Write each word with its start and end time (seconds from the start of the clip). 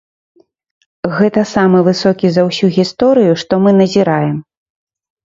Гэта 1.19 1.43
самы 1.55 1.81
высокі 1.87 2.31
за 2.37 2.45
ўсю 2.47 2.67
гісторыю, 2.79 3.37
што 3.43 3.53
мы 3.67 3.75
назіраем. 3.81 4.35